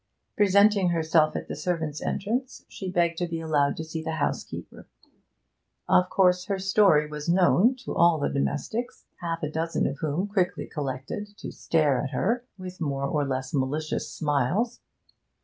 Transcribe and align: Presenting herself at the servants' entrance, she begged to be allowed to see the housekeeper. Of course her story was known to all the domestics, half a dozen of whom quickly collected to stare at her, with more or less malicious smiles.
Presenting 0.35 0.89
herself 0.89 1.35
at 1.35 1.47
the 1.47 1.55
servants' 1.55 2.01
entrance, 2.01 2.65
she 2.67 2.89
begged 2.89 3.19
to 3.19 3.27
be 3.27 3.39
allowed 3.39 3.77
to 3.77 3.83
see 3.83 4.01
the 4.01 4.13
housekeeper. 4.15 4.87
Of 5.87 6.09
course 6.09 6.45
her 6.45 6.57
story 6.57 7.05
was 7.07 7.29
known 7.29 7.75
to 7.85 7.93
all 7.93 8.17
the 8.17 8.27
domestics, 8.29 9.05
half 9.19 9.43
a 9.43 9.51
dozen 9.51 9.85
of 9.85 9.99
whom 9.99 10.25
quickly 10.27 10.65
collected 10.65 11.37
to 11.37 11.51
stare 11.51 12.01
at 12.01 12.09
her, 12.09 12.43
with 12.57 12.81
more 12.81 13.05
or 13.05 13.27
less 13.27 13.53
malicious 13.53 14.11
smiles. 14.11 14.79